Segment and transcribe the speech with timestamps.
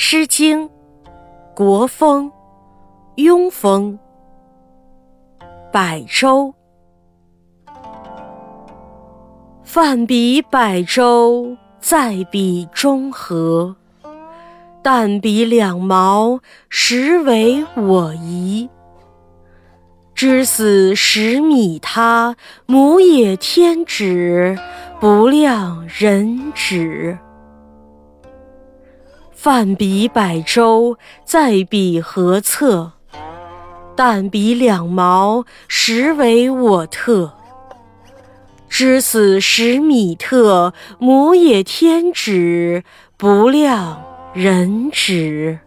[0.00, 0.68] 诗经·
[1.56, 2.30] 国风·
[3.16, 3.98] 庸风·
[5.72, 6.54] 百舟。
[9.64, 13.74] 泛彼百舟，在彼中河。
[14.84, 18.70] 旦彼两毛，实为我宜。
[20.14, 22.36] 知死使米他，
[22.66, 24.56] 母也天子，
[25.00, 27.18] 不量人止。
[29.40, 32.90] 泛彼百舟，在彼何侧。
[33.94, 37.34] 但彼两毛，实为我特。
[38.68, 42.82] 知此十米特，母也天止，
[43.16, 44.02] 不量
[44.34, 45.60] 人止。